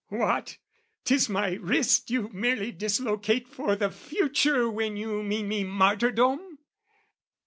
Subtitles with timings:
[0.09, 0.57] What?
[1.05, 6.57] 'Tis my wrist you merely dislocate For the future when you mean me martyrdom?